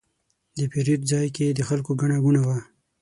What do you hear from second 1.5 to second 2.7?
د خلکو ګڼه ګوڼه وه.